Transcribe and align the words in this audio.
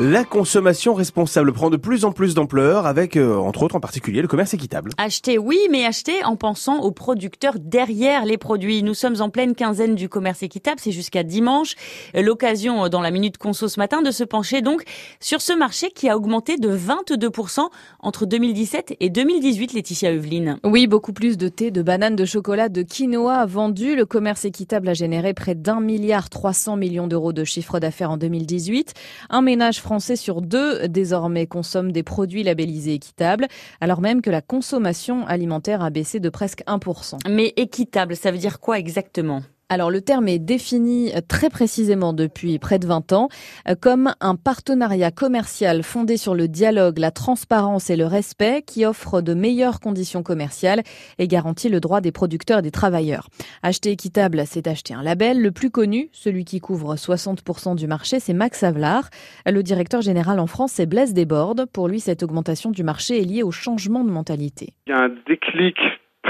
La 0.00 0.24
consommation 0.24 0.94
responsable 0.94 1.52
prend 1.52 1.68
de 1.68 1.76
plus 1.76 2.06
en 2.06 2.12
plus 2.12 2.34
d'ampleur 2.34 2.86
avec, 2.86 3.14
euh, 3.14 3.36
entre 3.36 3.62
autres 3.62 3.76
en 3.76 3.80
particulier, 3.80 4.22
le 4.22 4.26
commerce 4.26 4.54
équitable. 4.54 4.92
Acheter, 4.96 5.36
oui, 5.36 5.58
mais 5.70 5.84
acheter 5.84 6.24
en 6.24 6.34
pensant 6.34 6.80
aux 6.80 6.92
producteurs 6.92 7.56
derrière 7.58 8.24
les 8.24 8.38
produits. 8.38 8.82
Nous 8.82 8.94
sommes 8.94 9.20
en 9.20 9.28
pleine 9.28 9.54
quinzaine 9.54 9.94
du 9.94 10.08
commerce 10.08 10.42
équitable, 10.42 10.80
c'est 10.80 10.92
jusqu'à 10.92 11.24
dimanche. 11.24 11.74
L'occasion 12.14 12.86
euh, 12.86 12.88
dans 12.88 13.02
la 13.02 13.10
Minute 13.10 13.36
Conso 13.36 13.68
ce 13.68 13.78
matin 13.78 14.00
de 14.00 14.10
se 14.10 14.24
pencher 14.24 14.62
donc 14.62 14.82
sur 15.20 15.42
ce 15.42 15.52
marché 15.52 15.90
qui 15.90 16.08
a 16.08 16.16
augmenté 16.16 16.56
de 16.56 16.74
22% 16.74 17.68
entre 18.00 18.24
2017 18.24 18.96
et 18.98 19.10
2018, 19.10 19.74
Laetitia 19.74 20.10
Eveline. 20.10 20.58
Oui, 20.64 20.86
beaucoup 20.86 21.12
plus 21.12 21.36
de 21.36 21.48
thé, 21.48 21.70
de 21.70 21.82
bananes, 21.82 22.16
de 22.16 22.24
chocolat, 22.24 22.70
de 22.70 22.80
quinoa 22.80 23.44
vendus. 23.44 23.94
Le 23.94 24.06
commerce 24.06 24.46
équitable 24.46 24.88
a 24.88 24.94
généré 24.94 25.34
près 25.34 25.54
d'un 25.54 25.80
milliard 25.80 26.30
300 26.30 26.76
millions 26.76 27.08
d'euros 27.08 27.34
de 27.34 27.44
chiffre 27.44 27.78
d'affaires 27.78 28.10
en 28.10 28.16
2018. 28.16 28.94
Un 29.28 29.42
ménage 29.42 29.81
Français 29.82 30.16
sur 30.16 30.40
deux 30.40 30.88
désormais 30.88 31.46
consomment 31.46 31.92
des 31.92 32.02
produits 32.02 32.42
labellisés 32.42 32.94
équitables, 32.94 33.48
alors 33.80 34.00
même 34.00 34.22
que 34.22 34.30
la 34.30 34.40
consommation 34.40 35.26
alimentaire 35.26 35.82
a 35.82 35.90
baissé 35.90 36.20
de 36.20 36.28
presque 36.30 36.62
1%. 36.66 37.18
Mais 37.28 37.52
équitable, 37.56 38.16
ça 38.16 38.30
veut 38.30 38.38
dire 38.38 38.60
quoi 38.60 38.78
exactement? 38.78 39.42
Alors 39.68 39.90
le 39.90 40.00
terme 40.02 40.28
est 40.28 40.38
défini 40.38 41.12
très 41.28 41.48
précisément 41.48 42.12
depuis 42.12 42.58
près 42.58 42.78
de 42.78 42.86
20 42.86 43.12
ans 43.12 43.28
euh, 43.68 43.74
comme 43.80 44.12
un 44.20 44.36
partenariat 44.36 45.10
commercial 45.10 45.82
fondé 45.82 46.16
sur 46.16 46.34
le 46.34 46.48
dialogue, 46.48 46.98
la 46.98 47.10
transparence 47.10 47.88
et 47.88 47.96
le 47.96 48.06
respect 48.06 48.62
qui 48.66 48.84
offre 48.84 49.20
de 49.20 49.34
meilleures 49.34 49.80
conditions 49.80 50.22
commerciales 50.22 50.82
et 51.18 51.26
garantit 51.26 51.68
le 51.68 51.80
droit 51.80 52.00
des 52.00 52.12
producteurs 52.12 52.58
et 52.58 52.62
des 52.62 52.70
travailleurs. 52.70 53.28
Acheter 53.62 53.90
équitable, 53.90 54.42
c'est 54.46 54.66
acheter 54.66 54.94
un 54.94 55.02
label. 55.02 55.40
Le 55.40 55.52
plus 55.52 55.70
connu, 55.70 56.08
celui 56.12 56.44
qui 56.44 56.60
couvre 56.60 56.94
60% 56.94 57.76
du 57.76 57.86
marché, 57.86 58.20
c'est 58.20 58.34
Max 58.34 58.62
Avelar. 58.62 59.08
Le 59.46 59.62
directeur 59.62 60.02
général 60.02 60.38
en 60.38 60.46
France, 60.46 60.72
c'est 60.72 60.86
Blaise 60.86 61.14
Desbordes. 61.14 61.66
Pour 61.72 61.88
lui, 61.88 62.00
cette 62.00 62.22
augmentation 62.22 62.70
du 62.70 62.82
marché 62.82 63.20
est 63.20 63.24
liée 63.24 63.42
au 63.42 63.50
changement 63.50 64.04
de 64.04 64.10
mentalité. 64.10 64.74
Il 64.86 64.90
y 64.90 64.92
a 64.92 65.04
un 65.04 65.14
déclic 65.26 65.76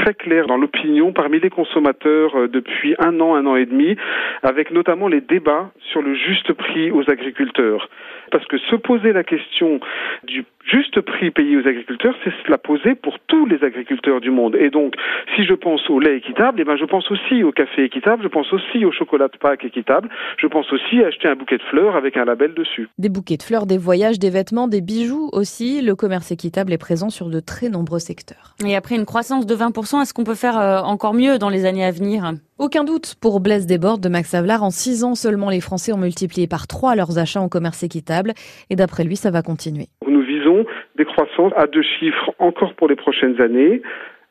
très 0.02 0.14
clair 0.14 0.46
dans 0.46 0.56
l'opinion 0.56 1.12
parmi 1.12 1.38
les 1.38 1.50
consommateurs 1.50 2.36
euh, 2.36 2.48
depuis 2.48 2.94
un 2.98 3.20
an, 3.20 3.36
un 3.36 3.46
an 3.46 3.54
et 3.54 3.66
demi, 3.66 3.96
avec 4.42 4.72
notamment 4.72 5.06
les 5.06 5.20
débats 5.20 5.70
sur 5.92 6.02
le 6.02 6.14
juste 6.14 6.52
prix 6.52 6.90
aux 6.90 7.08
agriculteurs. 7.08 7.88
Parce 8.32 8.44
que 8.46 8.58
se 8.58 8.76
poser 8.76 9.12
la 9.12 9.22
question 9.22 9.78
du 10.24 10.44
juste 10.64 11.00
prix 11.00 11.30
payé 11.30 11.56
aux 11.56 11.66
agriculteurs, 11.66 12.14
c'est 12.24 12.30
se 12.30 12.50
la 12.50 12.58
poser 12.58 12.94
pour 12.94 13.18
tous 13.26 13.46
les 13.46 13.62
agriculteurs 13.62 14.20
du 14.20 14.30
monde. 14.30 14.56
Et 14.56 14.70
donc, 14.70 14.94
si 15.36 15.44
je 15.44 15.54
pense 15.54 15.88
au 15.90 16.00
lait 16.00 16.16
équitable, 16.16 16.60
eh 16.60 16.64
ben, 16.64 16.76
je 16.76 16.84
pense 16.84 17.10
aussi 17.10 17.42
au 17.42 17.52
café 17.52 17.84
équitable, 17.84 18.22
je 18.22 18.28
pense 18.28 18.52
aussi 18.52 18.84
au 18.84 18.92
chocolat 18.92 19.28
de 19.28 19.36
Pâques 19.36 19.64
équitable, 19.64 20.08
je 20.38 20.46
pense 20.46 20.72
aussi 20.72 21.02
à 21.02 21.08
acheter 21.08 21.28
un 21.28 21.34
bouquet 21.34 21.58
de 21.58 21.62
fleurs 21.64 21.96
avec 21.96 22.16
un 22.16 22.24
label 22.24 22.54
dessus. 22.54 22.88
Des 22.98 23.08
bouquets 23.08 23.36
de 23.36 23.42
fleurs, 23.42 23.66
des 23.66 23.78
voyages, 23.78 24.18
des 24.18 24.30
vêtements, 24.30 24.68
des 24.68 24.80
bijoux 24.80 25.28
aussi. 25.32 25.82
Le 25.82 25.94
commerce 25.94 26.30
équitable 26.30 26.72
est 26.72 26.78
présent 26.78 27.10
sur 27.10 27.28
de 27.28 27.40
très 27.40 27.68
nombreux 27.68 27.98
secteurs. 27.98 28.54
Et 28.66 28.76
après 28.76 28.94
une 28.94 29.04
croissance 29.04 29.46
de 29.46 29.54
20%, 29.54 29.91
est-ce 30.00 30.14
qu'on 30.14 30.24
peut 30.24 30.34
faire 30.34 30.58
euh, 30.58 30.78
encore 30.78 31.12
mieux 31.12 31.38
dans 31.38 31.50
les 31.50 31.66
années 31.66 31.84
à 31.84 31.90
venir 31.90 32.32
aucun 32.58 32.84
doute 32.84 33.16
pour 33.20 33.40
Blaise 33.40 33.66
Desbordes 33.66 34.00
de 34.00 34.08
Max 34.08 34.34
Avelar. 34.34 34.62
En 34.62 34.70
six 34.70 35.02
ans 35.02 35.16
seulement, 35.16 35.50
les 35.50 35.60
Français 35.60 35.92
ont 35.92 35.98
multiplié 35.98 36.46
par 36.46 36.68
trois 36.68 36.94
leurs 36.94 37.18
achats 37.18 37.40
en 37.40 37.48
commerce 37.48 37.82
équitable. 37.82 38.34
Et 38.70 38.76
d'après 38.76 39.02
lui, 39.02 39.16
ça 39.16 39.32
va 39.32 39.42
continuer. 39.42 39.88
Nous 40.06 40.22
visons 40.22 40.64
des 40.96 41.04
croissances 41.04 41.52
à 41.56 41.66
deux 41.66 41.82
chiffres 41.82 42.30
encore 42.38 42.74
pour 42.74 42.86
les 42.86 42.94
prochaines 42.94 43.40
années. 43.40 43.82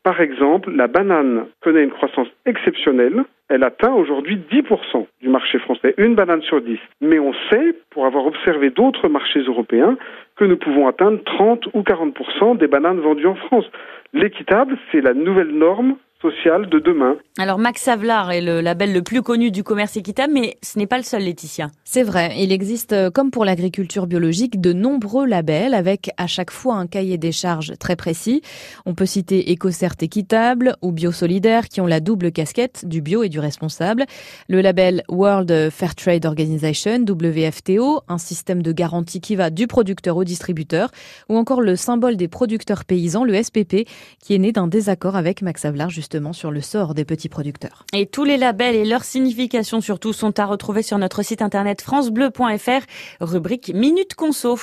Par 0.02 0.20
exemple, 0.20 0.72
la 0.72 0.88
banane 0.88 1.46
connaît 1.60 1.84
une 1.84 1.92
croissance 1.92 2.28
exceptionnelle. 2.44 3.24
Elle 3.48 3.62
atteint 3.62 3.92
aujourd'hui 3.92 4.40
10% 4.50 5.06
du 5.20 5.28
marché 5.28 5.58
français, 5.60 5.94
une 5.96 6.14
banane 6.14 6.42
sur 6.42 6.60
10. 6.60 6.78
Mais 7.00 7.18
on 7.20 7.32
sait, 7.50 7.74
pour 7.90 8.06
avoir 8.06 8.26
observé 8.26 8.70
d'autres 8.70 9.08
marchés 9.08 9.40
européens, 9.40 9.96
que 10.36 10.44
nous 10.44 10.56
pouvons 10.56 10.88
atteindre 10.88 11.22
30 11.24 11.66
ou 11.74 11.82
40% 11.82 12.56
des 12.56 12.66
bananes 12.66 13.00
vendues 13.00 13.26
en 13.26 13.36
France. 13.36 13.66
L'équitable, 14.12 14.76
c'est 14.90 15.00
la 15.00 15.14
nouvelle 15.14 15.52
norme 15.52 15.96
social 16.20 16.68
de 16.68 16.78
demain. 16.78 17.16
Alors 17.38 17.58
Max 17.58 17.88
Avelar 17.88 18.30
est 18.30 18.42
le 18.42 18.60
label 18.60 18.92
le 18.92 19.00
plus 19.00 19.22
connu 19.22 19.50
du 19.50 19.64
commerce 19.64 19.96
équitable, 19.96 20.34
mais 20.34 20.58
ce 20.62 20.78
n'est 20.78 20.86
pas 20.86 20.98
le 20.98 21.02
seul, 21.02 21.22
Laetitia. 21.22 21.70
C'est 21.82 22.02
vrai, 22.02 22.34
il 22.36 22.52
existe, 22.52 22.92
euh, 22.92 23.10
comme 23.10 23.30
pour 23.30 23.46
l'agriculture 23.46 24.06
biologique, 24.06 24.60
de 24.60 24.74
nombreux 24.74 25.24
labels 25.24 25.72
avec 25.72 26.10
à 26.18 26.26
chaque 26.26 26.50
fois 26.50 26.74
un 26.74 26.86
cahier 26.86 27.16
des 27.16 27.32
charges 27.32 27.72
très 27.78 27.96
précis. 27.96 28.42
On 28.84 28.94
peut 28.94 29.06
citer 29.06 29.50
EcoCert 29.50 29.94
Équitable 30.02 30.76
ou 30.82 30.92
Biosolidaire 30.92 31.70
qui 31.70 31.80
ont 31.80 31.86
la 31.86 32.00
double 32.00 32.32
casquette 32.32 32.84
du 32.86 33.00
bio 33.00 33.22
et 33.22 33.30
du 33.30 33.40
responsable. 33.40 34.04
Le 34.48 34.60
label 34.60 35.02
World 35.08 35.70
Fair 35.70 35.94
Trade 35.94 36.26
Organization, 36.26 36.98
WFTO, 36.98 38.02
un 38.08 38.18
système 38.18 38.62
de 38.62 38.72
garantie 38.72 39.22
qui 39.22 39.36
va 39.36 39.48
du 39.48 39.66
producteur 39.66 40.18
au 40.18 40.24
distributeur, 40.24 40.90
ou 41.30 41.38
encore 41.38 41.62
le 41.62 41.76
symbole 41.76 42.18
des 42.18 42.28
producteurs 42.28 42.84
paysans, 42.84 43.24
le 43.24 43.42
SPP, 43.42 43.88
qui 44.20 44.34
est 44.34 44.38
né 44.38 44.52
d'un 44.52 44.66
désaccord 44.66 45.16
avec 45.16 45.40
Max 45.40 45.64
Avelar 45.64 45.88
justement 45.88 46.34
sur 46.34 46.50
le 46.50 46.60
sort 46.60 46.92
des 46.92 47.06
Et 47.92 48.06
tous 48.06 48.24
les 48.24 48.36
labels 48.36 48.74
et 48.74 48.84
leurs 48.84 49.04
significations 49.04 49.80
surtout 49.80 50.12
sont 50.12 50.38
à 50.38 50.46
retrouver 50.46 50.82
sur 50.82 50.98
notre 50.98 51.22
site 51.22 51.42
internet 51.42 51.82
francebleu.fr, 51.82 52.86
rubrique 53.20 53.72
Minute 53.74 54.14
Conso. 54.14 54.58